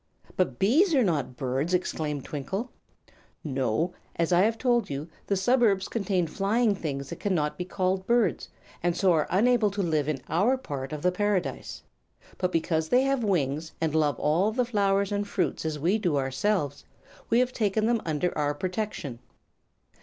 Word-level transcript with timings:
"But 0.35 0.57
bees 0.57 0.95
are 0.95 1.03
not 1.03 1.37
birds!" 1.37 1.75
exclaimed 1.75 2.25
Twinkle. 2.25 2.71
"No; 3.43 3.93
as 4.15 4.33
I 4.33 4.41
have 4.41 4.57
told 4.57 4.89
you, 4.89 5.07
the 5.27 5.35
suburbs 5.37 5.87
contain 5.87 6.25
flying 6.25 6.73
things 6.73 7.11
that 7.11 7.19
cannot 7.19 7.55
be 7.55 7.65
called 7.65 8.07
birds, 8.07 8.49
and 8.81 8.97
so 8.97 9.11
are 9.13 9.27
unable 9.29 9.69
to 9.69 9.83
live 9.83 10.09
in 10.09 10.19
our 10.27 10.57
part 10.57 10.91
of 10.91 11.03
the 11.03 11.11
Paradise. 11.11 11.83
But 12.39 12.51
because 12.51 12.89
they 12.89 13.03
have 13.03 13.23
wings, 13.23 13.73
and 13.79 13.93
love 13.93 14.19
all 14.19 14.51
the 14.51 14.65
flowers 14.65 15.11
and 15.11 15.27
fruits 15.27 15.65
as 15.65 15.77
we 15.77 15.99
do 15.99 16.17
ourselves, 16.17 16.83
we 17.29 17.37
have 17.37 17.53
taken 17.53 17.85
them 17.85 18.01
under 18.03 18.35
our 18.35 18.55
protection." 18.55 19.19